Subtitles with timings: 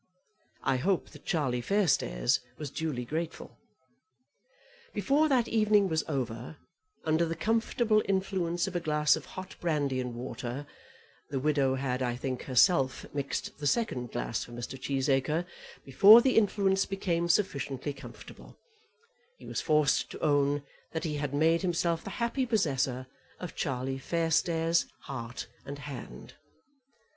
[0.63, 3.59] I hope that Charlie Fairstairs was duly grateful.
[4.95, 6.57] Before that evening was over,
[7.05, 10.65] under the comfortable influence of a glass of hot brandy and water,
[11.29, 14.75] the widow had, I think, herself mixed the second glass for Mr.
[14.81, 15.45] Cheesacre,
[15.85, 18.57] before the influence became sufficiently comfortable,
[19.37, 20.63] he was forced to own
[20.93, 23.05] that he had made himself the happy possessor
[23.39, 26.33] of Charlie Fairstairs' heart and hand.